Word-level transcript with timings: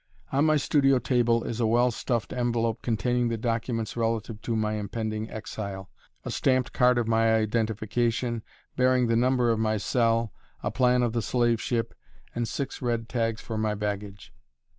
On 0.31 0.45
my 0.45 0.57
studio 0.57 0.97
table 0.97 1.43
is 1.43 1.59
a 1.59 1.67
well 1.67 1.91
stuffed 1.91 2.33
envelope 2.33 2.81
containing 2.81 3.27
the 3.27 3.37
documents 3.37 3.95
relative 3.95 4.41
to 4.41 4.55
my 4.55 4.73
impending 4.73 5.29
exile 5.29 5.91
a 6.25 6.31
stamped 6.31 6.73
card 6.73 6.97
of 6.97 7.07
my 7.07 7.35
identification, 7.35 8.41
bearing 8.75 9.05
the 9.05 9.15
number 9.15 9.51
of 9.51 9.59
my 9.59 9.77
cell, 9.77 10.33
a 10.63 10.71
plan 10.71 11.03
of 11.03 11.13
the 11.13 11.21
slave 11.21 11.61
ship, 11.61 11.93
and 12.33 12.47
six 12.47 12.81
red 12.81 13.09
tags 13.09 13.41
for 13.41 13.59
my 13.59 13.75
baggage. 13.75 14.33